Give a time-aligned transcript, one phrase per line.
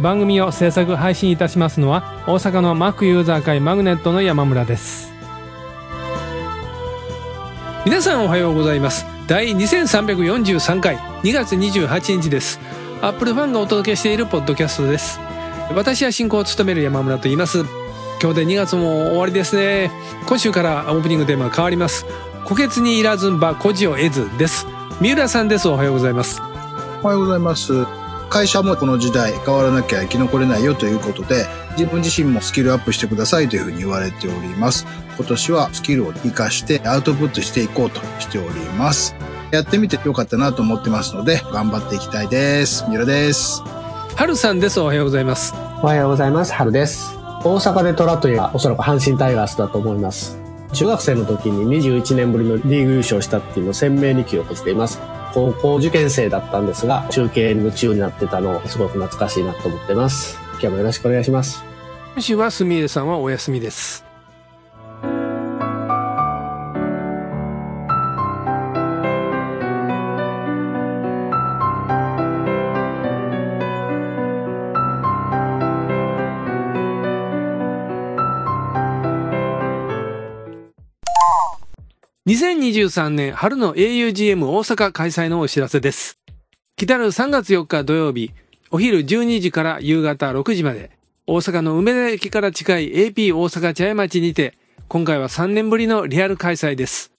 [0.00, 5.12] 番組を制作配信いたしますのは大阪の Mac ユーザー会マグネットの山村です。
[7.84, 9.06] 皆さんおはようございます。
[9.26, 12.60] 第2343回2月28日です。
[13.00, 15.20] アップルファンがお届けしているポッドキャストです。
[15.74, 17.64] 私は進行を務める山村と言います。
[18.20, 19.90] 今日で2月も終わりですね。
[20.26, 22.06] 今週からオープニングテーマが変わります。
[22.46, 24.66] 虎穴にいらずんば孤児を得ずです。
[25.00, 25.68] 三浦さんです。
[25.68, 26.40] おはようございます。
[27.02, 28.07] おはようございます。
[28.28, 31.46] 会社もこの時代変わらなきゃ生き残れないよということで、
[31.78, 34.86] 自分自身もスキルアップしてくださいというふうに言われております。
[35.16, 39.14] 今年はスキルを活かしてアウトプットしていこうとしております。
[39.50, 42.84] やってみてよかったなと思ってますので、頑張っていきたいです。
[42.88, 43.62] 三浦です。
[44.14, 44.78] はるさんです。
[44.80, 45.54] おはようございます。
[45.82, 46.52] おはようございます。
[46.52, 47.16] 春です。
[47.44, 50.38] 大阪で虎というのはおそらく阪神タイガースだと思います。
[50.72, 55.00] 中学生の時に21年ぶりのリーグ優勝したっていうのを鮮明に記憶しています。
[55.32, 60.38] 高校受験生だったんですが、中継夢中になってたのをすごく懐かしいなと思ってます。
[60.52, 61.64] 今日もよろしくお願いします。
[62.14, 64.07] 今週はすみれさんはお休みです。
[82.28, 86.18] 2023年春の augm 大阪開催のお知らせです。
[86.76, 88.32] 来たる3月4日土曜日、
[88.70, 90.90] お昼12時から夕方6時まで、
[91.26, 94.52] 大阪の梅田駅から近い AP 大阪茶屋町にて、
[94.88, 97.12] 今回は3年ぶりのリアル開催です。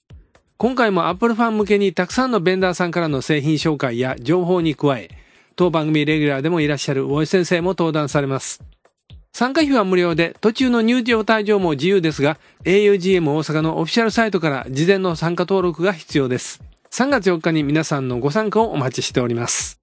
[0.58, 5.08] 今回も Apple ファン向けにたくさんのベンダーさんからの製品紹介や情報に加え、
[5.56, 8.62] 当番組レギュラーでもいらっしゃる大江先生も登壇されます。
[9.32, 16.62] 参加費は無料で、途中の入場退場も自由ですが、augm 大阪のオフィシャルサイトから事前の参加登録が必要です。
[16.90, 19.80] 3月4日に皆さんのご参加をお待ちしております。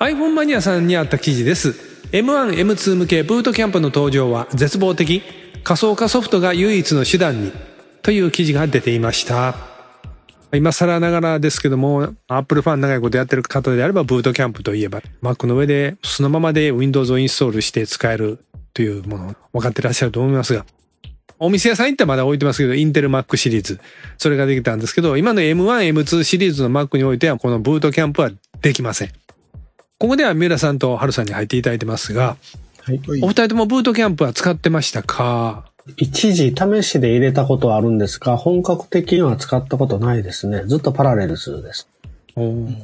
[0.00, 1.70] iPhone マニアさんにあった記事です。
[2.12, 5.22] M1、M2 向けブートキャンプの登場は絶望的。
[5.62, 7.52] 仮想化ソフトが唯一の手段に。
[8.02, 9.73] という記事が出ていました。
[10.54, 18.38] 今更ながらですけども、Apple ファン長いことやってる方であれば、ブートキャンプといえば、Mac の上でそのままで Windows をインストールして使える
[18.72, 20.64] というものを分かってらっしゃると思いますが、
[21.38, 23.80] お店屋さん行ったらまだ置いてますけど、インテル Mac シリーズ。
[24.18, 29.08] それができたんですけど、今の M1、M2 シリーズの Mac においては、このブートキャンプはできません。
[29.98, 32.36] ここでは三浦さんと春さんに入っていただいてますが、
[32.82, 33.00] はい。
[33.22, 35.64] お二人ともブートキャンプは使ってましたか？
[35.96, 40.62] 一時試しで入れたことはあるんですが、本格的には使ったことないですね。
[40.66, 41.88] ずっとパラレルズです。
[42.36, 42.76] おー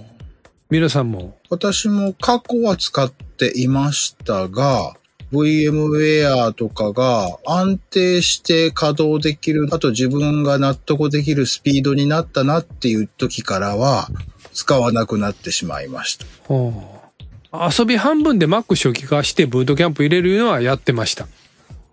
[0.69, 1.37] 三浦さんも？
[1.49, 4.95] 私も過去は使っていましたが、
[5.33, 14.09] VMware とかが安定して稼働できる、あと自分が納得できるスピードになったなっていう時からは
[14.53, 16.27] 使わなくなってしまいました。
[17.53, 21.27] 遊び半分で Mac 初期化してブートキャンプ入れるのはやってました。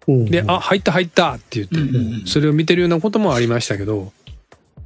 [0.08, 1.78] うんで、あ、入った入ったって言って、
[2.26, 4.12] それを見てるようなこともありましたけど、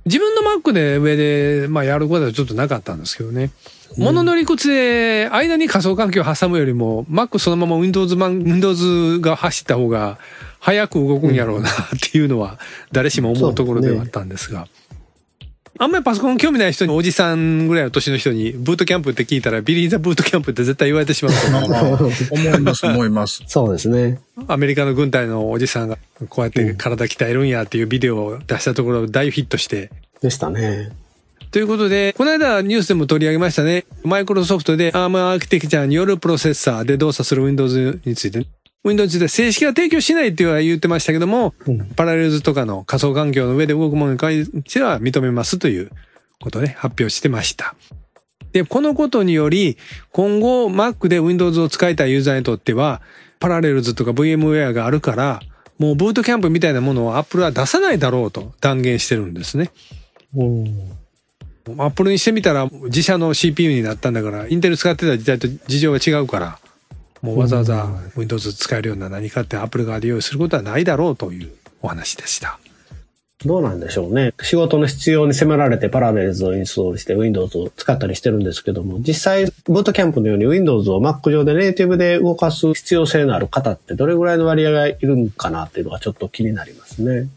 [0.06, 3.52] 自分の Mac で上で、まあやることはちょっとなかったんですけどね。
[3.98, 10.18] 物の理屈で、間に仮想環境を挟むよりも、Mac そのまま Windows 版、Windows が走った方が、
[10.60, 12.58] 早く動くんやろうなっていうのは、
[12.92, 14.68] 誰しも思うところではあったんですが。
[15.82, 22.12] あんまりパソコン興味ない人に、おじさんぐらいの年の人に、ブートキャンプって聞いたら、ビリー・ザ・ブートキャンプって絶対言われてしまうと思う。
[22.30, 23.42] 思います、思います。
[23.48, 24.20] そうですね。
[24.48, 25.98] アメリカの軍隊のおじさんが
[26.30, 29.90] こうやって体鍛えるんやっていうビデオを出したところ大ヒットして。
[30.22, 30.92] でしたね。
[31.50, 33.86] ということで、この間ニュースでも取り上げましたね。
[34.04, 38.46] マイクロソフトで ARM アーキテクチャによるプロセッサーで動作する Windows について、
[38.84, 45.92] Windows で正式は提供しないっては言ってましたけども、うんパラレルズとかの仮想環境の上で動くものに関しては認めますという
[46.42, 47.76] ことで発表してました。
[48.54, 49.78] で、このことにより、
[50.12, 53.02] 今後 Mac で Windows を使いたいユーザーにとっては、
[53.40, 55.42] パラレルズとか VMware があるから、
[55.78, 59.72] もうブートキャンプみたいなものを Apple は出さないだろうと断言してるんですね。
[60.36, 60.92] うん。
[61.78, 66.60] アップルにしてみたら自社の CPU になったんだから、インテル使ってた時代と事情が違うから、
[67.22, 71.52] もうわざわざ Windows 使えるような何かってアップル側で用意することはないだろうという
[71.82, 72.60] お話でした。
[73.46, 74.34] どうなんでしょうね。
[74.42, 87.30] 仕事の必要に迫られてパラレルズをインストールして Windows を使ったりしてるんですけども、実際、ブートキャンプのように Windows を Mac 上でネイティブで動かす必要性のある方ってどれぐらいの割合がいるんかなっていうのがちょっと気になりますね。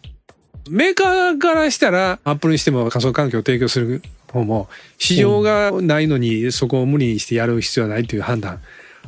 [0.68, 8.60] メーカーからしたら、アップルにしても仮想環境を提供する方も、市場がないのにそこを無理にしてやる必要はないという判断、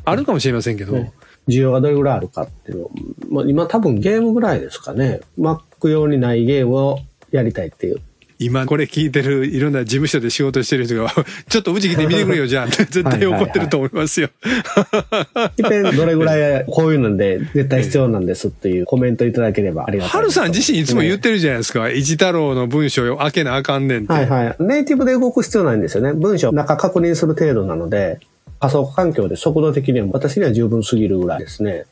[0.09, 1.11] あるかもしれませんけど、ね
[1.47, 2.89] 需要がどれぐらいあるかっていう
[3.31, 5.21] のあ、今多分ゲームぐらいですかね。
[5.39, 6.99] Mac 用にないゲームを
[7.31, 8.01] やりたいっていう。
[8.39, 11.09] 今これ聞いてるいろんな事務所で仕事してる人が、
[11.49, 12.67] ちょっとうち来て見てくれよ、じゃあ。
[12.69, 14.29] 絶対怒ってると思いますよ。
[15.57, 21.89] 一遍どれぐらいこういうので絶対必要なんですっていうコメントいただければありがたいハルさん自身いつも言ってるじゃないですか。
[21.89, 24.13] 一太郎の文章を開けなあかんねんって。
[24.13, 24.55] はいはい。
[24.59, 26.13] ネイティブで動く必要ないんですよね。
[26.13, 28.19] 文章中確認する程度なので、
[28.59, 31.85] 仮想環境で速度的には私には十分すぎるぐらいですね。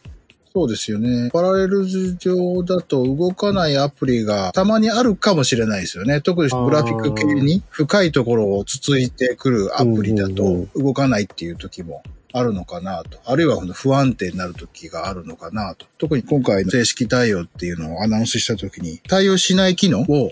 [0.56, 1.30] そうですよね。
[1.34, 6.22] パラレルズ上だと動かないアプリがたまにあるかもしれないですよね。
[6.22, 13.20] 特にグラフィック系に深いところをつついてくるアプリだと動かないっていう時もあるのかなと。
[13.26, 15.88] あるいは不安定になる時があるのかなと。
[15.98, 20.32] 特に今回の正式対応っていうのをアナウンスした時に対応しない機能を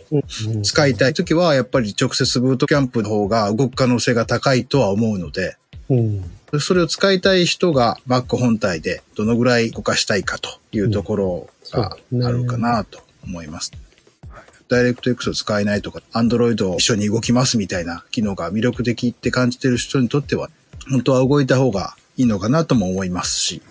[0.64, 5.58] 使いたい時はやっぱり直接ブートキャンプの方が動く可能性が高いとは思うので、
[5.90, 6.24] うん。
[6.60, 13.72] それを使いたい人が Mac 本体でどのぐらい動かしたいかというところがあるかなと思います。
[14.70, 20.50] ダイレクト X を使えないとか、Android を一緒に動きますみたいな機能が魅力的って感じてる人にとっては、
[20.90, 23.62] 本当は動いた方がいいのかなとも思いますし。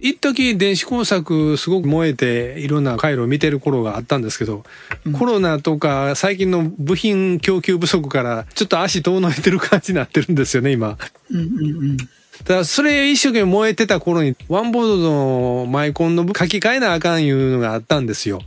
[0.00, 4.64] 一時電子工作すごく燃えていろんな回路を見てる頃があったんですけど、
[5.12, 10.96] コロナとか最近の部品供給不足からちょっと足遠のいてる感じになってるんですよね、今。
[11.30, 11.48] うんうんう
[11.92, 11.96] ん。
[11.96, 12.04] だ
[12.46, 18.40] からそれ一生懸命燃えてた頃にワンボードのマイコンの書き換えなあかんいうのがあったんですよ。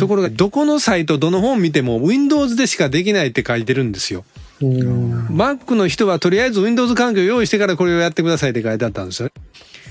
[0.00, 4.24] ところがどこのサイトどの本見ても Windows でしかできないって書いてるんですよ。
[4.62, 5.26] うん。
[5.28, 9.30] Mac の人はとりあえず Windows 環境を用意してからこれをやってくださいって書いてあったんですよ。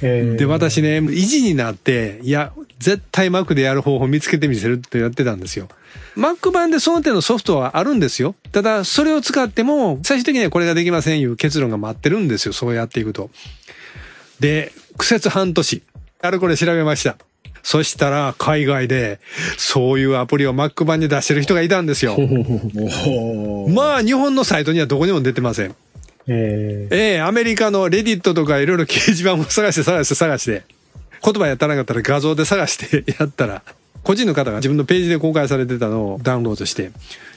[0.01, 5.69] えーで、私ね、意地になって、いや、絶対 Mac でやる方法見つけてみせるってやってたんですよ。
[6.17, 8.35] Mac 版でその手のソフトはあるんですよ。
[8.51, 12.53] ただ、それを使っても、最終的にはこれができませんいう結論が待ってるんですよ。
[12.53, 13.29] そうやっていくと。
[14.39, 15.83] で、苦節半年。
[16.21, 17.17] あれこれ調べました。
[17.63, 19.19] そしたら、海外で、
[19.57, 22.15] そういうアプリを Mac 版に出してる人がいたんですよ。
[23.69, 25.75] まあ、日本のサイトにはどこにも出てません。
[26.27, 30.63] えーええアメリカのレディットとかいろいろ掲示板も探して探して探して、
[31.23, 33.63] 言葉やったらなかったら画像で探してやったら、
[34.03, 36.91] 個人の方が自分のページで公開されてたのをダウンロードして、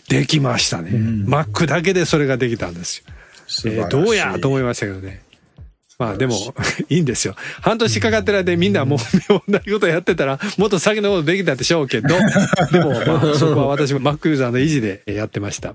[0.08, 0.90] できましたね。
[0.90, 3.04] Mac だけでそれができたんですよ。
[3.72, 5.22] えーどうやと思いましたけどね。
[5.98, 6.36] まあでも、
[6.88, 7.34] いいんですよ。
[7.60, 8.98] 半年かかってる間でみんなもう
[9.48, 12.08] 同じことやってたら、もっと先のことできたでしょうけど、
[12.70, 15.74] でもまあそこは私も Mac ユーザーの維持でやってました。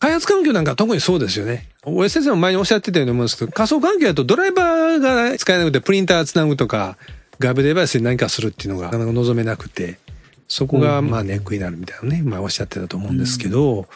[0.00, 1.68] 開発環境なんか特にそうですよね。
[1.84, 6.96] 大江先生も前におっしゃってたように思うんですけど、仮想環境だとドライバーが使えなくてプリンターつなぐとか、
[7.40, 9.98] 外部デバイスに何かするっていうのがなかなか望めなくて、
[10.46, 13.86] そこがまあネックになるみたいなね、まあおっしゃってたと思うんですけど、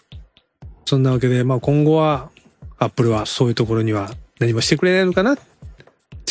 [0.85, 2.31] そんなわけで、まあ今後は、
[2.79, 4.11] アップルはそういうところには
[4.41, 5.43] 何もしてくれないのかなちょ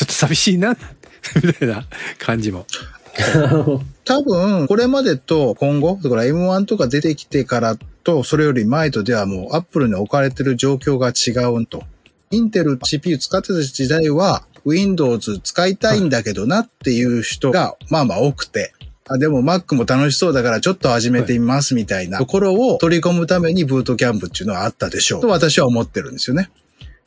[0.03, 0.75] っと寂しいな、
[1.43, 1.85] みたいな
[2.19, 2.65] 感じも。
[4.03, 11.83] 多分、これまでと今後、だから M1 とか出てきてからと、それより前とではもう Apple に置かれてる状況が違うと。
[12.31, 18.73] インテル CPU 使ってた時代は Windows 使いたいんだけどなっていう人がまあまあ多くて。
[19.09, 26.49] あでも Mac も楽しそうだからちょっと始めてみますみたいなところを取り込むためにブートキャンプっていうのはあったでしょうと私は思ってるんですよね。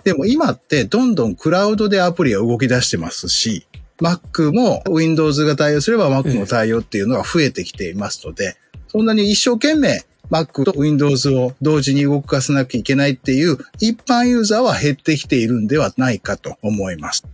[0.02, 3.66] でも今ってどんどんクラウドでアプリが動き出してますし、
[4.02, 8.56] Mac も Windows が対応すれば Mac も対応っていうのが増えてきていますので、
[8.88, 17.24] そんなに一生懸命 Mac と Windows を同時に動かさなきゃいけないっていう一般ユーザーは減ってきているんではないかと思います。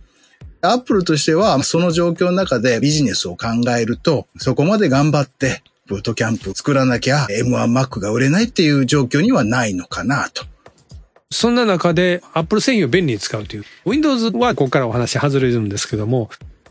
[0.61, 10.45] Apple としてはその状況の中でビジネスを考えると、そこまで頑張ってブートキャンプ作らなきゃ M1Mac が売れないっていう状況にはないのかなと。
[11.31, 13.65] そんな中で Apple 製品を便利に使うという。
[13.85, 16.29] Windows はここからお話外れるんですけども、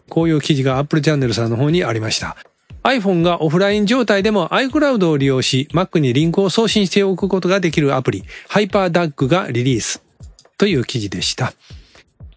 [0.08, 2.36] こういう記事が Apple チャンネルさんの方にありました。
[2.82, 10.02] iPhone がオフライン状態でも iCloud を利用し、Mac にリンクを送信しておくことができるアプリ、HyperDAC がリリース
[10.56, 11.52] という記事でした。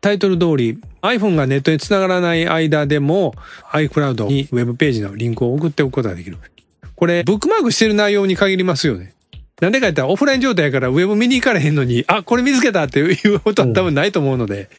[0.02, 3.36] タイトル通り iPhone がネットにつながらない間でも
[3.72, 6.38] iCloud にウェブページのリンクを送っておくことができる。
[6.96, 9.14] これ、ブックマークしてる内容に限りますよね。
[9.62, 14.70] なんでか言ったらオフライン状態やからウェブ見に行かれへんのに、あ、これ見つけたっていうことは多分ないと思うので、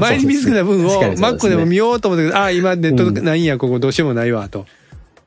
[0.00, 4.66] 前に見つけた分を確かにそうでも見ようと思って、あ、今ネットないんや、ここどうしようもないわ、と。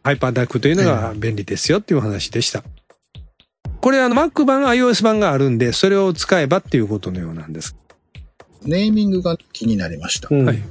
[0.04, 2.64] ハイパーダックというのが便利ですよっていう話でした。
[3.82, 7.76] これあの Mac 版、iOS 版があるんで、それを使えばっていうことのようなんです。
[8.64, 10.28] ネーミングが気になりました。
[10.32, 10.62] うんはい。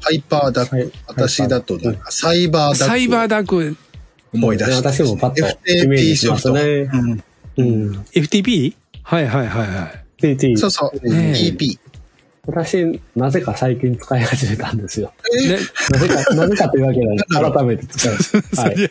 [0.00, 0.76] ハイパーダック。
[0.76, 2.76] はい私だとなんかサイバーダック。
[2.76, 3.76] サイバーダック、
[4.32, 6.52] 思い出して、私もパッと FTP ソフト。
[6.52, 6.62] ね。
[6.62, 7.24] うん
[7.56, 7.92] うん。
[8.12, 8.74] FTP?
[9.02, 10.04] はいはいはいはい。
[10.20, 10.56] TT。
[10.56, 11.08] そうそう。
[11.08, 11.78] ねえ EP。
[12.46, 15.12] 私、なぜか最近使い始めたんですよ。
[15.44, 15.58] えね、
[15.90, 17.06] なぜか、 なぜかというわけで、
[17.56, 18.14] 改めて使 う。
[18.60, 18.90] はい。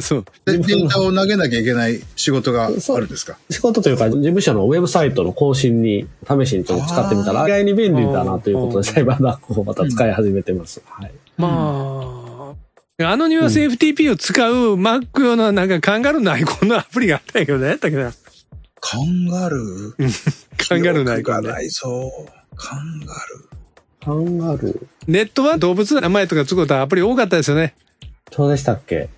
[0.00, 0.24] そう。
[0.46, 3.36] でデータを投げなきゃいけない仕事があるんですか？
[3.50, 10.80] 仕事というか、事務所のウェブサイトの更新に、試しにちょっと使ってみたら、意外に便利だなということで、サイバーダックをまた使い始めてます。
[10.86, 11.12] はい。
[11.36, 12.54] ま
[13.00, 18.12] あ、アノニマス FTP を使う Mac 用のなんかカンガルーのアイコンのアプリがあったんやけどね、やったっけな。
[18.80, 20.46] カンガルー？
[20.68, 22.10] カンガルーのアイコンねないぞ。
[22.56, 23.20] カンガル
[24.04, 24.86] カンガルー。
[25.06, 27.74] ネットは動物の名前とかつくことはアプリ多かったですよね。
[28.30, 29.08] そうでしたっけ？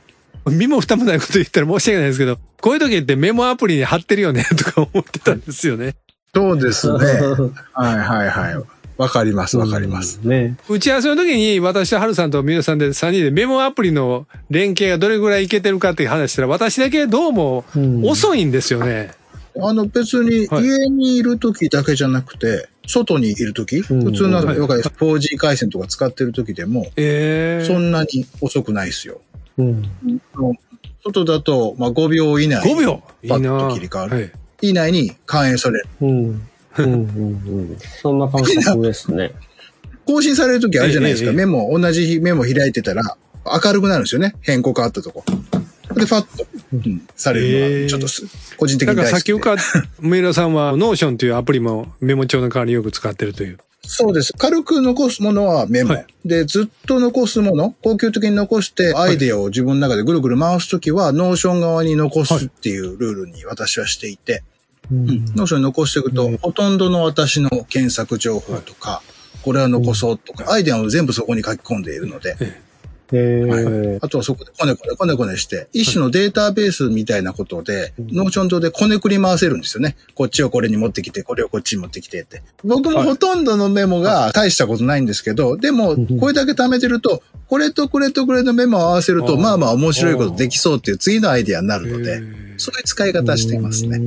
[0.46, 5.94] 身も蓋もないこと言ったら申し訳ないですけど、こういう時ってメモアプリに貼ってるよね、 とか思ってたんですよね。
[6.34, 6.38] ー。
[6.38, 6.98] そうですね。
[7.72, 8.64] はいはいはい。
[8.96, 10.20] わかりますわかります。。
[10.22, 10.56] ね。
[10.68, 19.10] 打ち合わせの時に私とハルさんとミュさんで3人でメモアプリの連携がどれぐらいいけてるかっていう話したら、私だけどうもうん遅いんですよね。
[19.60, 29.20] あの別にはい家にいる時だけじゃなくて、外にいる時、ん普通のはいわかります？4G 回線とか使ってる時でも、ええそんなに遅くないですよ。
[29.58, 29.82] うん。
[31.04, 32.62] 外だと、まあ、5秒以内。
[32.62, 33.02] 5秒？
[33.28, 34.16] パッなと切り替わる。
[34.16, 34.32] はい
[34.64, 35.86] 以内に反映される。
[36.00, 36.08] うん。
[36.08, 36.48] うん。
[36.78, 36.88] うん。
[36.88, 36.94] う
[37.74, 37.76] ん。
[38.00, 39.32] そんな感覚ですね。
[40.06, 41.32] 更新される時あるじゃないですか。
[41.32, 44.34] メモ、同じメモ開いてたら、明るくなるんですよね。
[44.40, 45.24] 変更変わったとこ。
[45.94, 48.22] で、ファッと、うん、されるのええは、ちょっとす、
[48.56, 49.18] 個人的に大好きで。
[49.18, 49.56] 先ほど、
[50.00, 53.58] 三浦さんはノーションというアプリもメモ帳の代わりによく使ってるという。
[53.86, 54.32] そうです。
[54.32, 55.94] 軽く残すものはメモ。
[55.94, 56.06] はい。
[56.24, 64.42] で、ずっと残すもの、恒久的に残して、アイデアを自分の中でぐるぐる回すときは、ノーション側に残すっていうルールに私はしていて、
[64.90, 65.06] うん。
[65.34, 69.02] ノーションに残していくと、ほとんどの私の検索情報とか、
[69.42, 72.62] これは残そうとか、アイデアを全部そこに書き込んでいるので、え
[73.18, 73.64] はい。
[73.64, 79.96] ーあとはそこでこねこねこねこねして、一種のデータベースみたいなことで、 Notion 上でこねくり回せるんですよね。
[80.14, 82.42] こっちをこれに持ってきて、これをこっちに持ってきてって。
[82.64, 92.20] 僕もほとんどのメモが大したことないんですけど、でも、これだけ貯めてると、これとこれとこれのメモを合わせると、まあまあ面白いことできそうっていう次のアイデアになるので、
[92.56, 94.00] そういう使い方していますね。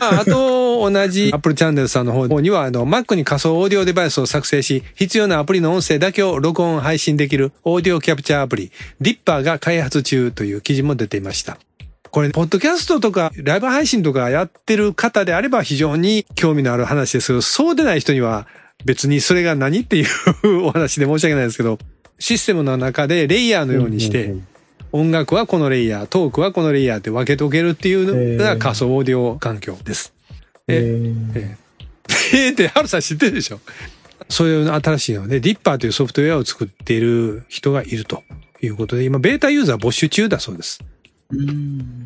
[0.00, 11.58] ああと、同じ Apple チャンネルさんの方には、あの、Mac に仮想オーディオデバイスを作成し、必要なアプリの音声だけを録音配信できるオーディオキャプチャーアプリ、Dipper が開発中という記事も出ていました。
[12.10, 18.48] これ、ポッドキャストとか、ライブ配信とかやってる方であれば非常に興味のある話ですけど、そうでない人には
[18.84, 20.06] 別にそれが何っていう
[20.66, 21.78] お話で申し訳ないですけど、
[22.18, 24.46] システムの中でレイヤーのようにして、うん
[24.92, 30.12] 音楽はこのレイヤー、トークはこのレイヤーって分けておけるっていうのが仮想オーディオ環境です。
[30.68, 31.56] ええ
[32.32, 33.60] えーって、ハルさん知ってるでしょ？
[34.28, 38.22] そういう新しいので、ディッパーというソフトウェアを作っている人がいると
[38.62, 40.80] いうことで、今、ベータユーザー募集中だそうです。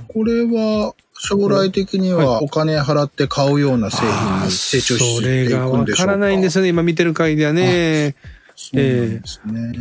[0.09, 6.07] これは、将来的にはお金払って買うような製品に成長そしていれがわくんでしょうか？
[6.07, 8.15] からないんですよね、今見てる限りではね。
[8.57, 9.73] そうなんですね。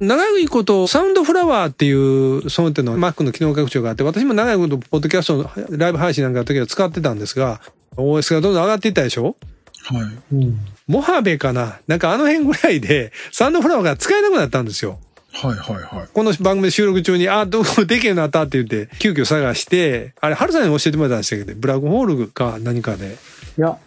[0.00, 7.60] 長いこと、サウンドフラワーっていう、その手の Mac の機能拡張があって、私も長いこと、ポッドキャストのライブ配信なんかの時は使ってたんですが、
[7.96, 9.36] OS がどんどん上がっていったでしょ？
[9.84, 10.34] はい。
[10.34, 14.98] うんモハベかななんかあの辺ぐらいで、サウンドフラワーが使えなくなったんですよ。
[15.32, 16.08] はいはいはい。
[16.12, 23.16] この番組で収録中に、あ、どこできるようになったって言って、急遽探して、あれ、ハルさんに教えてもらったんでしたけど、ブラックホールか何かで。
[23.56, 23.78] いや、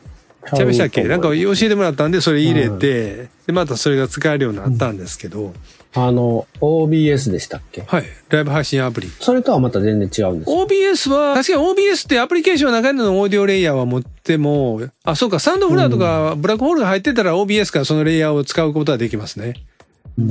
[0.53, 5.53] ちゃいましたっけなんか教えてもらったんで、それ入れて、で、またそれが使えるようになったんですけど、
[5.97, 7.83] あの、OBS でしたっけ？
[7.87, 8.03] はい。
[8.29, 9.09] ライブ配信アプリ。
[9.19, 10.51] それとはまた全然違うんです。
[10.51, 19.53] OBS は、確かに OBS ってアプリケーションの中でのオーディオレイヤーは持っても、あ、そうか、サウンドフラーとかブラックホールが入ってたら OBS からそのレイヤーを使うことはできますね。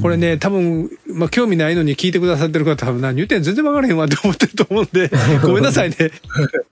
[0.00, 5.11] これね、多分、まあ、興味ないのに聞いてくださってる方は何言ってんの全然わからへんわって思ってると思うんで、
[5.42, 5.97] ごめんなさいね。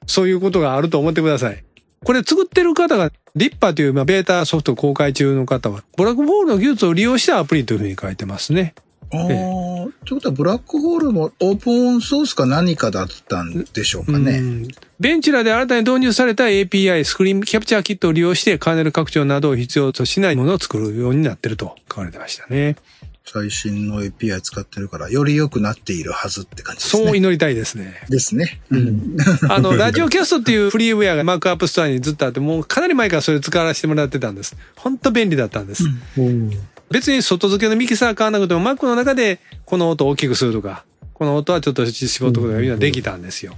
[0.06, 1.62] そういうことがあると思ってください。
[2.04, 8.75] これ作ってる方が、リッパーという、まあ、ベータソフト公開中の方は、ブラックホールの技術を利用したアプリというふうに書いてますね。
[9.14, 14.40] ああ、ということはブラックホールもオープンソースか何かだったんでしょうかうね。
[14.40, 14.68] ん
[15.00, 22.76] Ventura で新たに導入された API、 ScreenCaptureKit を利用して、カーネル拡張などを必要としないものを作るようになってると書かれてましたね。
[23.25, 27.05] 最新の API 使ってるから、より良くなっているはずって感じですね。
[27.05, 27.95] そう祈りたいですね。
[28.09, 28.61] ですね。
[28.71, 29.17] うん。
[29.49, 34.57] あの、ラジオキャストっていうフリーウェアが Mac App Store にずっとあって、もうかなり前からそれ使わせてもらってたんです。
[34.76, 35.85] 本当便利だったんです。
[36.19, 36.50] うん。
[36.91, 43.57] 別に外付けのミキサー買わなくても Mac の中でこの音を大きくするとか、この音はちょっと絞っとくとかいうのはできたんですよ。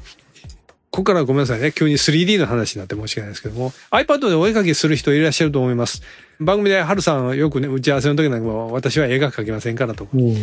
[0.94, 1.72] ここからはごめんなさいね。
[1.72, 6.02] 急に 3D の話になって申し訳ないですけども、iPad でお絵描きする人いらっしゃると思います。
[6.38, 10.12] 番組でハルさんはよくね、打ち合わせの時なんかも私は絵が描きませんからとか。
[10.14, 10.36] うん。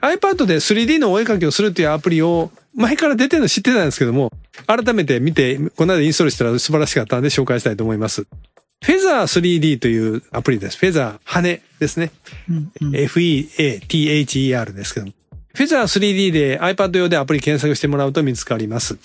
[0.00, 4.30] iPad で 3D のお絵描きをするっていうアプリを前から出てるの知ってたんですけども、
[4.68, 8.22] 改めて見て、この間インストールしたら素晴らしかったので紹介したいと思います。
[8.84, 10.78] フェザー 3D というアプリです。
[10.78, 12.12] フェザー、羽ですね。
[12.94, 15.12] F-E-A-T-H-E-R ですけども。
[15.56, 18.96] フェザー 3D で iPad 用でアプリ検索してもらうと見つかります。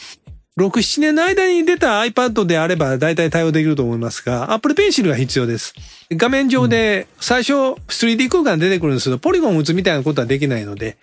[0.57, 5.75] 6、7年の間に出た iPad であれば大体対応できると思いますが、Apple Pencil が必要です。
[6.11, 7.53] 画面上で最初
[7.87, 10.97] 3D 空間出てくるんですけど、ポリゴンを打つみたいなことはできないので、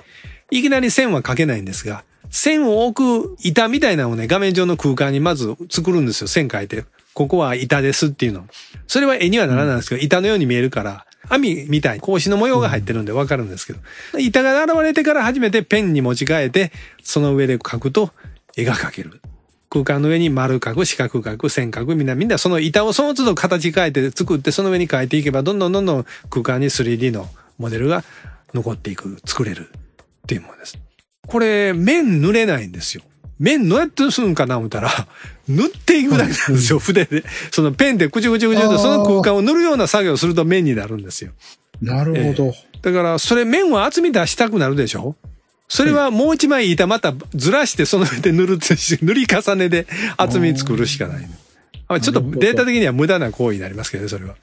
[0.51, 6.27] いきなり線は描けないんですが、線を置く板みたいなのをね、画面上の空間にまず作るんですよ。
[6.27, 6.85] 線描いて。
[7.13, 8.45] ここは板ですっていうの。
[8.89, 13.79] それは絵にはならないんですけど、板のように見えるから、網みたいに格子の模様が入ってるんでわかるんですけど、
[14.19, 16.73] 板が現れてから初めてペンに持ち替えて、
[17.05, 18.11] その上で描くと
[18.57, 19.21] 絵が描ける。
[19.75, 27.29] 空間の上に丸描く、四角描く、線描く、みんな、みんなその板をその都度形変えて作って、その上に描いていけば、どんどんどんどん空間に 3D の
[27.59, 28.05] モデルが
[28.55, 30.79] 残っていく、作れるっていうものです。
[31.27, 33.03] これ、面塗れないんですよ。
[33.41, 34.91] 面どうやってするんかな思ったら、
[35.49, 37.25] 塗っていくだけなんですよ、筆で。
[37.51, 41.33] そのペンでくちゅくちゅくちゅとその空間を塗るような作業をすると面になるんですよ。
[41.83, 42.55] なるほど。
[42.81, 45.17] だから、それ面は厚み出したくなるでしょ？
[45.69, 51.29] それはもう一枚板またずらしてその上で塗る塗り重ねで厚み作るしかない。
[51.89, 54.37] あちょっとデータ的には無駄な行為になりますけどね、それは。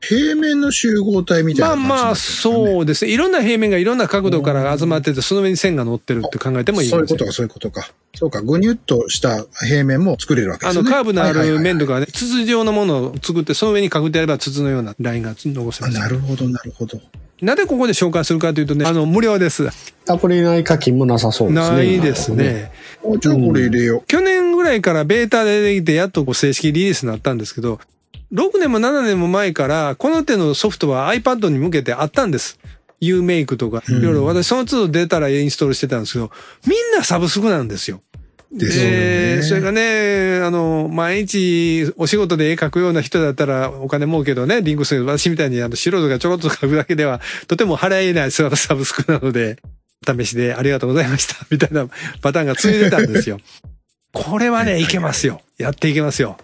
[0.00, 3.12] 平面の集合体みたいなまあまあ、そうですね。
[3.12, 7.90] いろんな平面がいろんな角度から集まってて、その上に線が乗ってるって考えてもいいそういうことか、そういうことか。
[8.14, 10.90] そうか、ぐにゅっとした平面も作れるわけであの、すよね。
[10.90, 15.98] カーブのある面とかね、筒状のものを作って、その上にかけてやれば筒のようなラインが残せあます。
[15.98, 17.00] なるほど、なるほど。
[17.42, 19.68] なぜここで紹介するかというとね、あの、無料です。
[20.08, 21.76] アプリ内課金もなさそうですね。
[21.76, 22.72] ないですね。
[23.04, 24.06] あじゃあこれ入れよう。
[24.06, 27.80] 去年ぐらいからベータで出てきて、やっとこう正式リリースになったんですけど、
[28.32, 32.58] 6年も7年も前から、この手のソフトは iPad に向けてあったんです。
[33.00, 36.30] Umake とか、いろいろ私その都度出たらインストールしてたんですけど、
[36.66, 38.00] みんなサブスクなんですよ。
[38.52, 39.36] でね。
[39.36, 45.04] でそれがね、あの、毎日お仕事で絵描くような人だったらお金儲けどね、リンクする。
[45.04, 49.58] 私みたいにあの素人がちょこっと描くだけでは、とても払えないサブスクなので、
[50.06, 51.46] 試しでありがとうございました。
[51.50, 51.88] みたいな
[52.20, 53.38] パターンが続いてたんですよ。
[54.12, 55.40] これはね、いけますよ。
[55.58, 56.36] やっていけますよ。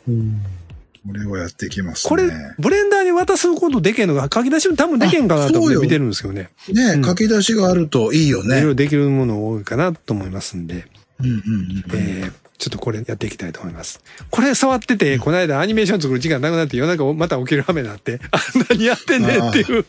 [1.06, 2.08] これをやっていきますね。
[2.08, 6.50] これ、ブレンダーに渡すことできんのが、書き出しも多分できんかなと思って見てるんですけどね。
[6.68, 8.58] ね、うん書き出しがあるといいよね。
[8.58, 10.86] いろいろできるもの多いかなと思いますんで。
[11.22, 11.84] うんうんうん。
[11.94, 14.02] えーちょっとこれやっていきたいと思います。
[14.30, 19.86] これ触ってて、この間アニメーション作る時間なくなって夜中また起きる羽目になって、あ、何やってんねんっていう。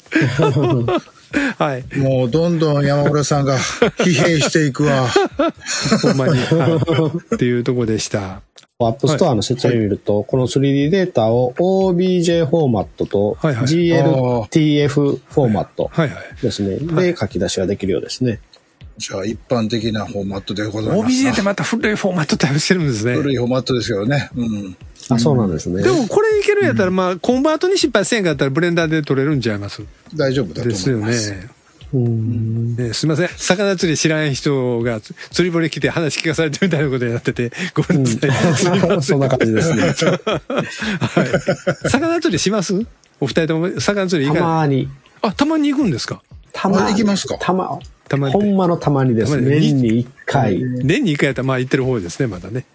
[1.60, 1.98] はい。
[1.98, 5.10] もうどんどん山村さんが疲弊していくわ。
[6.02, 6.40] ほんまに。
[6.40, 6.82] は
[7.30, 7.36] い。
[7.36, 8.42] っていうとこでした。
[8.80, 16.42] App Store の説明を見ると、この 3D データを OBJ フォーマットとはいはい GLTF フォーマットはいはい。
[16.42, 16.78] ですね。
[16.78, 18.40] で書き出しができるようですね。
[19.02, 21.16] じゃあ一般的なフォーマットでございます。
[21.16, 23.16] OBJ ってまた古いフォーマット対応してるんですね。
[23.16, 24.30] 古いフォーマットですけどね。
[24.36, 24.78] うん。
[25.10, 25.82] あ、そうなんですね。
[25.82, 29.82] でもこれいけるんやったら、まあ、コンバートに失敗せんかったらブレンダーで取れるんちゃいます？
[30.16, 31.32] 大丈夫だとですよ思います。
[31.32, 31.50] ね。
[31.94, 32.76] うん。
[32.76, 33.30] ねすいません。
[33.30, 38.32] 魚釣り知らん人がつ釣り堀来て話聞かされてるみたいなことになってて、ごめんなさい。
[38.56, 39.82] すいませんそんな感じですね。
[39.82, 39.94] はい。
[41.90, 42.86] 魚釣りします？
[43.20, 43.80] お二人とも？
[43.82, 44.88] 魚釣りた行かないまに。
[45.24, 46.22] あ、たまに行くんですか？
[46.54, 47.78] たまあ行きますかたま、
[48.12, 49.32] たまにほんまのたまにです。
[49.32, 50.60] たまに年に一回。
[50.84, 52.66] 年に一回やったら、まあ行ってる方ですね、まだね。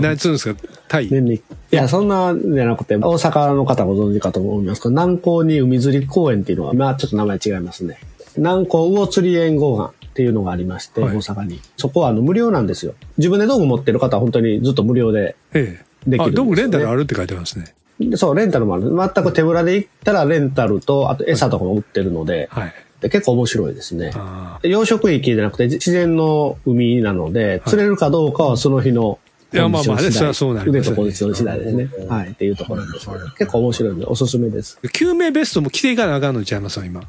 [0.00, 1.10] 何つうんですかタイ。
[1.10, 1.34] 年に。
[1.34, 1.40] い
[1.70, 7.98] や、そんなじゃなくて、大阪の方ご存知かと思いますけど、南港に海釣り公園っていうのが、まあちょっと名前違いますね。
[8.38, 11.60] 南港魚釣り園号岸っていうのがありまして、はい大阪に。
[11.76, 12.94] そこはあの無料なんですよ。
[13.18, 15.36] 自分で道具持ってる方は本当にずっと無料で。
[15.52, 15.84] ええ。
[16.06, 17.74] あ、できるんですよね道具レンタルあるって書いてますね。
[18.00, 18.84] でそう、レンタルもある。
[18.96, 22.72] 全く手ぶらで行ったらレンタルと、あと餌とかも売ってるので、はい。
[23.02, 24.12] で結構面白いですね。
[24.14, 29.18] あ養殖域じゃなくて自然の海なので、釣れるかどうかはその日の
[29.52, 31.88] いやまあまあねそれはそうなりますよね腕とコンディション次第ですね。
[32.08, 32.30] はい。
[32.30, 33.36] っていうところですはいはいはい。
[33.36, 34.78] 結構面白いのでおすすめです。
[34.82, 34.88] あ。
[34.88, 36.82] 救命ベストも着ていかなあかんのちゃいます？
[36.86, 37.00] 今。
[37.00, 37.06] こ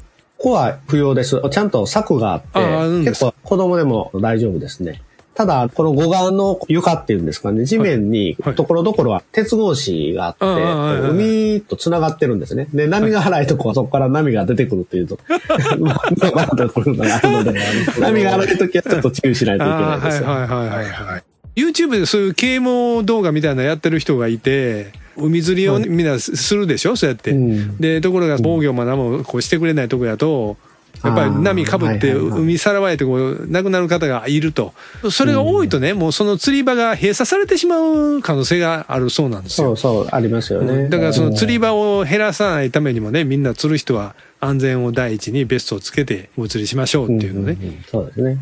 [0.50, 1.40] こは不要です。
[1.50, 2.58] ちゃんと柵があって、
[3.04, 5.00] 結構子供でも大丈夫ですね。
[5.34, 12.68] ただ、この護岸の床っていうんですかね、地面にはいところどころは鉄格子があって、はいはい海と繋がってるんですね。
[12.72, 15.18] で、波が荒いとこはそこから波が出てくるっていうと、
[15.78, 16.02] まあ、
[16.34, 17.60] まだくるのがあるので、
[17.98, 20.28] 波が荒い時はちょっと注意しないといけないですよ。
[20.28, 21.24] はいはいはいははい。
[21.56, 27.30] YouTube でそういう啓蒙動画みたいなのやってる人がいて、海釣りをみんなするでしょそうやって。
[27.32, 30.56] うんで、ところが防御も何もこうしてくれないとこやと、
[31.04, 34.72] やっぱり波かぶって海さらわれてこう亡くなる方がいると。
[35.10, 40.04] それが多いとね、もうその釣り場が閉鎖されてしまう可能性があるそうなんですよそう。
[40.04, 40.88] そう、ありますよね。
[40.88, 47.52] だからその釣り場を減らさないためにもね、みんな釣る人は安全を第一にベストをつけてお釣りしましょうっていうのね。
[47.54, 48.38] んんんそうですね。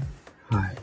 [0.49, 0.82] はい。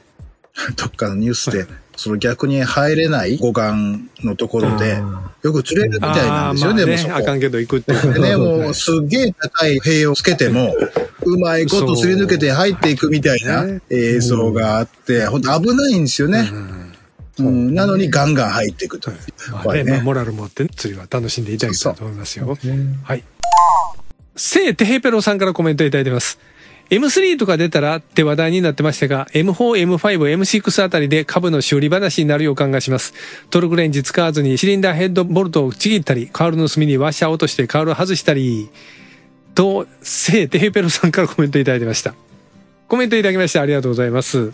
[0.75, 8.13] どっかのニュースで、 その逆に入れない護岸のところであ、よく釣れるみたいなんですよね、もうそこあかんけど行くっていう。
[8.13, 10.75] でね、もうすっげえ高い塀をつけても、
[11.23, 16.49] うまいことすり抜けて入っていくみたいなね映像があって、本当危ないんですよね。
[17.39, 19.11] うん、なのにガンガン入っていくと。
[19.63, 22.57] まあね、モラル持って釣りは楽しんでいただきたいと思いますよ。
[23.03, 23.23] はい。
[24.35, 26.39] 聖テヘペロさんからコメントいただいてます。
[26.89, 29.53] M3 とか出たらって話題になってましたが、M4、
[29.85, 33.13] M5、M6 あたりで株の修理話になる予感がします。
[33.51, 38.69] トルクレンジ使わずにシリンダーヘッドボルトをちぎったり、カールの隅にワッシャーを落としてカールを外したり、
[39.53, 42.15] と、聖テヘペロさんからコメントいただいてました。
[42.87, 44.51] コメントいただきましてありがとうございます。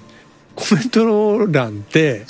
[0.55, 2.25] コメント欄って、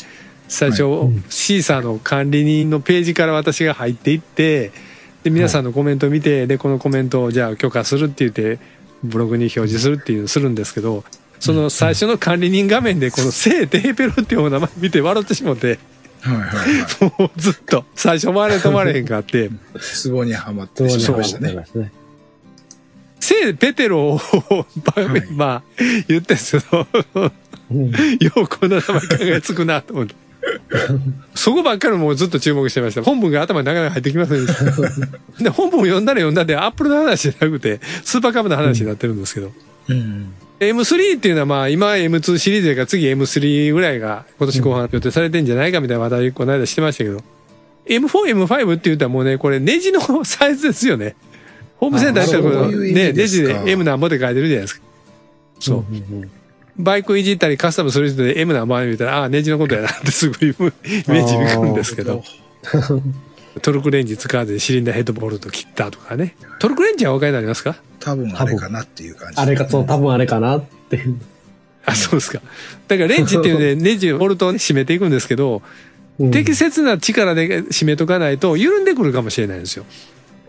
[0.48, 0.84] 最初、
[1.30, 4.72] シーサーの管理人のページから私が入っていって、
[5.24, 8.60] で、皆さんのコメントを見て、で、このコメントをじゃあ許可するって言って、
[9.04, 11.04] ブログに表示するっていうのをするんですけど、
[11.40, 15.80] その最初の管理人画面でこの聖テーペロっていうお名前見て笑ってしもって、
[16.22, 16.56] はいはいは
[17.08, 17.22] い。
[17.22, 21.56] もうずっと最初まで止まれへんかって、ツボにはまってしまいましたね。
[21.76, 21.92] ね。
[23.20, 25.64] 聖ペテロを、 いまあ、
[26.08, 26.88] 言ってんですけど、
[27.72, 30.16] うんようこんな名前考えつくなと思って。
[31.46, 33.04] そこばっかりもうずっと注目してました。
[33.04, 34.64] 本文が頭になかなか入ってきませんでした。
[35.44, 39.52] で、本文を読んだら読んだで、アップルの話じゃなくて、スーパーカブの話になってるんですけど。
[39.90, 40.34] うん。
[40.60, 47.22] M3 っていうのはまあ今 M2 シリーズやから次 M3 ぐらいが今年後半予定されてんじゃないかみたいな話題この間してましたけど。
[47.86, 51.16] M4、M5 って言ったらもうね、これネジのサイズですよね。
[51.78, 54.82] ホームセンター行ったらこあそういう意味れね、ネジで M なんぼって書いてるじゃないですか。
[55.60, 55.86] そう。
[55.92, 56.32] うんうん
[56.78, 62.24] バイクいじったりカスタムする人で M なんぼ言うたら、ああ、ネジのことやなってすごいイメージ浮くんですけど。
[63.62, 66.36] トルクレンジ使わずにシリンダーヘッドボルト切ったとかね。
[66.60, 67.78] トルクレンジはお分かりになりますか？
[68.00, 69.42] 多分あれかなっていう感じ。
[69.42, 71.16] あれか、そう、多分あれかなっていう。
[71.86, 72.42] あ、そうですか。
[72.88, 75.62] だからレンチっていうので ネジ、ボルトを締めていくんですけど、
[76.20, 79.86] うん適切な力で締めとかないと緩んでくるかもしれないんですよ。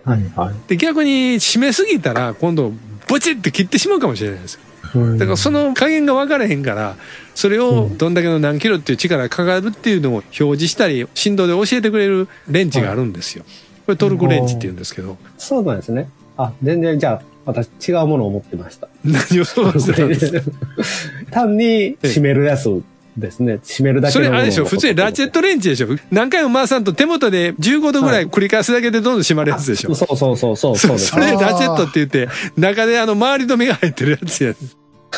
[0.07, 0.55] はいはい。
[0.69, 2.73] で、逆に締めすぎたら今度
[3.09, 4.61] ブチって切ってしまうかもしれないんですよ。
[4.95, 6.97] うんだからその加減が分からへんから、
[7.35, 13.45] それをどんだけの何キロっていう力がかかるっていうのを表示したり、振動で教えてくれるレンチがあるんですよ。
[13.85, 16.09] これトルクレンチって言うんですけど、そうなんですね。
[16.39, 18.89] あ、全然じゃあ、私違うものを持ってました。
[19.05, 20.41] 何をそうしてたんですか？
[21.31, 22.69] 単に締めるやつ
[23.17, 23.55] ですね。
[23.63, 24.65] 締めるだけそれあれでしょ？
[24.67, 25.89] 普通にラチェットレンチでしょ？
[26.11, 30.77] 何回も回さんと手元で15度ぐらい繰り返すだけでどんどん締まるやつでしょ、そうそうそうそう。
[30.77, 34.55] そそうですそれラチェットって言って、中であの周り止めが入ってるやつや。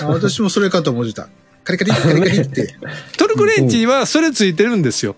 [0.01, 1.29] あ私もそれかと思ってた。
[1.65, 2.77] カリカリカリカリって。
[3.19, 5.17] トルクレンチはそれついてるんですよ。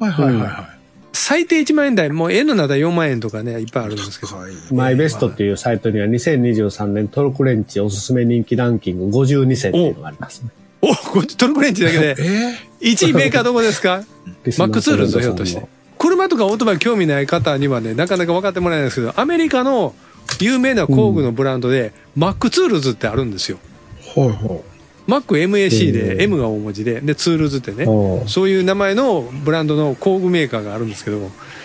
[0.00, 0.76] はいはいはいは
[1.12, 4.28] 最低1万円台、もう N なら4万円とかね、いっぱいあるんですけい。
[4.28, 4.36] ど。
[4.36, 10.50] はいマイベストっていうサイトには2023年トルクレンチおすすめ人気ランキング52選っていうのがありますね。
[10.82, 12.16] おこっちトルクレンチだけで。
[12.18, 14.04] え1位メーカーどこですか？
[14.58, 15.62] Mac Tools ひょっとして。
[15.98, 19.94] 車とかオートバイ興味ない方にはね、なかなか分かってもらえないんですけど、アメリカの
[20.40, 23.58] 有名な工具のブランドで、 Mac Tools ってあるんですよ。
[24.02, 24.64] ー、ほいほ
[25.06, 27.86] マック MAC へでー M が大文字で、で、 Tools ってね。
[28.26, 31.20] そういう名前のブランドの工具メーカーがあるんですけど、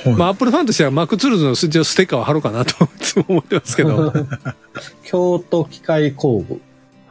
[0.06, 4.14] はいまあ、アップルファンとしては Mac Tools のスステッカーを貼ろうかなといつも思ってますけど。
[5.04, 6.62] 京都機械工具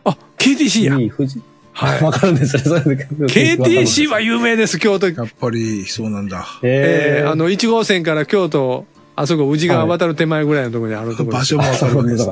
[0.04, 0.94] あ、KTC や。
[0.94, 1.42] に富士。
[1.80, 2.62] はいわかるんですね。
[2.62, 5.06] それで KTC は有名です、京都。
[5.06, 5.14] う。
[5.16, 6.46] やっぱりそうなんだ。
[6.62, 8.84] ええー、ーあの、1号線から京都、
[9.16, 12.28] あそこ、宇治川渡る手前ぐらいのところにあるところ場所もわかるわけです。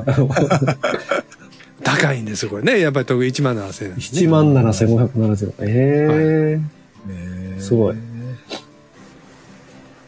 [1.83, 2.79] 高いんですよ、これね。
[2.79, 4.21] やっぱり特1万7000円ですね。
[4.21, 5.53] 1万7570。
[5.61, 6.59] え
[7.07, 7.95] えねすごい。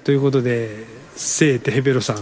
[0.04, 2.18] ということで、聖テヘベロさん、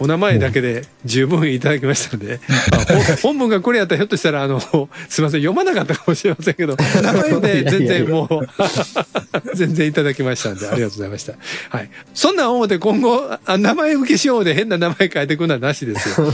[0.00, 2.40] お名前だけで十分いただきましたので、
[3.22, 8.48] 本文がこれやったらひょっとしたら、あの、すいません、読まなかったかもしれませんけど、 名前で全然もう、
[9.54, 11.34] 全然いただきましたんで、ありがとうございました。
[11.68, 11.90] はい。
[12.14, 16.32] そんなん思って今後、あ名前受けしようで変な名前変えてくるのはなしですよ。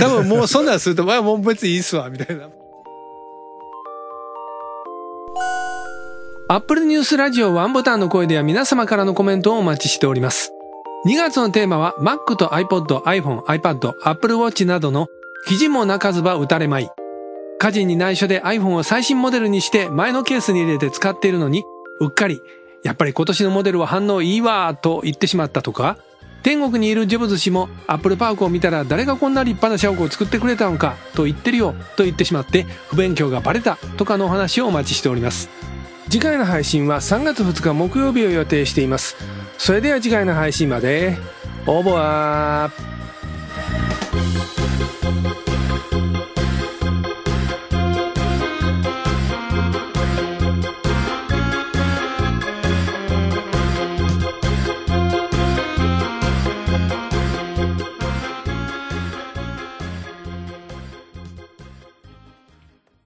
[0.00, 2.48] 多分もうそんなんすると、まあもう別にいいっすわ、みたいな。
[6.48, 10.52] アップルニュースラジオワンボタンの声では皆様からのコメントをお待ちしております。
[11.04, 15.08] 2月のテーマは Mac と iPod、iPhone、iPad、Apple Watch などの
[15.48, 16.88] 記事も泣かずば打たれまい。
[17.58, 21.64] 家人に内緒で iPhone を最新モデルにして前のケースに入れて使っているのに、
[21.98, 22.40] うっかり、
[22.84, 25.98] やっぱり今年のモデルは反応いいわーと言ってしまったとか、
[26.44, 35.50] 天国にいるジョブズ氏もアップルパークを見たら誰がこんな立派な社屋を作ってくれたのかと言ってるよと言ってしまって不勉強がバレたとかのお話をお待ちしております。
[36.08, 39.16] 次回の配信は3月2日木曜日を予定しています。
[39.58, 41.16] それでは次回の配信まで。
[41.64, 42.68] オーボア